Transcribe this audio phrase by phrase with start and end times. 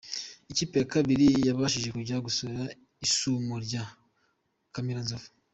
[0.51, 2.61] Ikipe ya kabiri yo yabashije kujya gusura
[3.05, 3.83] isumo rya
[4.73, 5.27] Kamiranzovu.